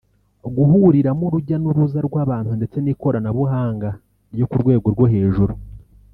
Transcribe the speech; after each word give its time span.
gihuriramo 0.55 1.23
urujya 1.27 1.57
n’uruza 1.59 1.99
rw’abantu 2.07 2.51
ndetse 2.59 2.77
n’ikoranabuhanga 2.79 3.89
ryo 4.33 4.45
ku 4.49 4.55
rwego 4.61 4.87
rwo 4.95 5.05
hejuru 5.13 5.53